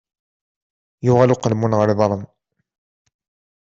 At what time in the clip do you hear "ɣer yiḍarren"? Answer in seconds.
1.79-2.23